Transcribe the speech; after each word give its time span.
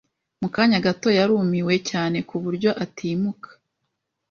Mu 0.41 0.49
kanya 0.55 0.79
gato, 0.85 1.07
yarumiwe 1.17 1.75
cyane 1.89 2.17
ku 2.29 2.35
buryo 2.43 2.69
atimuka. 2.83 3.49